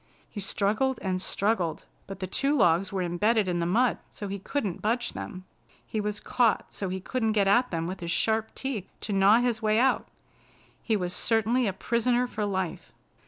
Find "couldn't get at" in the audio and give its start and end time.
6.99-7.69